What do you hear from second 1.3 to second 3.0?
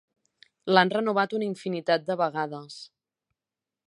una infinitat de vegades.